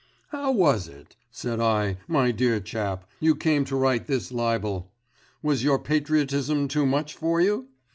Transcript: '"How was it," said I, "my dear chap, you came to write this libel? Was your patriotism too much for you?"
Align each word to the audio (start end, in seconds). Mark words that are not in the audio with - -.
'"How 0.29 0.51
was 0.51 0.87
it," 0.87 1.15
said 1.29 1.59
I, 1.59 1.97
"my 2.07 2.31
dear 2.31 2.59
chap, 2.59 3.07
you 3.19 3.35
came 3.35 3.65
to 3.65 3.75
write 3.75 4.07
this 4.07 4.31
libel? 4.31 4.91
Was 5.43 5.63
your 5.63 5.77
patriotism 5.77 6.67
too 6.67 6.87
much 6.87 7.13
for 7.15 7.39
you?" 7.39 7.67